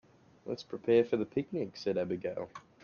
"Let's 0.47 0.63
prepare 0.63 1.05
for 1.05 1.15
the 1.17 1.27
picnic!", 1.27 1.77
said 1.77 1.95
Abigail. 1.95 2.49